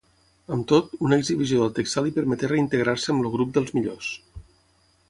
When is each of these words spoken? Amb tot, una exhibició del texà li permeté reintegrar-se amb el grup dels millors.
Amb 0.55 0.63
tot, 0.71 0.95
una 1.09 1.19
exhibició 1.23 1.61
del 1.65 1.75
texà 1.81 2.05
li 2.07 2.15
permeté 2.17 2.51
reintegrar-se 2.55 3.17
amb 3.17 3.25
el 3.27 3.31
grup 3.37 3.57
dels 3.61 3.79
millors. 3.79 4.11